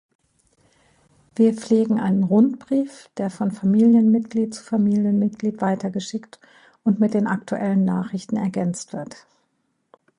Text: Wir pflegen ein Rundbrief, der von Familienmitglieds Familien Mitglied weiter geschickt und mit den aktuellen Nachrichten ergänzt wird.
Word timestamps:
Wir 1.35 1.53
pflegen 1.53 1.99
ein 1.99 2.23
Rundbrief, 2.23 3.11
der 3.17 3.29
von 3.29 3.51
Familienmitglieds 3.51 4.57
Familien 4.57 5.19
Mitglied 5.19 5.61
weiter 5.61 5.91
geschickt 5.91 6.39
und 6.83 6.99
mit 6.99 7.13
den 7.13 7.27
aktuellen 7.27 7.85
Nachrichten 7.85 8.37
ergänzt 8.37 8.93
wird. 8.93 9.27